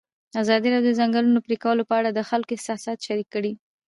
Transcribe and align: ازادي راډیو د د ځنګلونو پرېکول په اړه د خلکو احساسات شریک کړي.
ازادي 0.41 0.67
راډیو 0.75 0.91
د 0.93 0.95
د 0.95 0.97
ځنګلونو 0.99 1.39
پرېکول 1.47 1.77
په 1.89 1.93
اړه 1.99 2.09
د 2.13 2.19
خلکو 2.29 2.55
احساسات 2.55 2.97
شریک 3.07 3.27
کړي. 3.35 3.51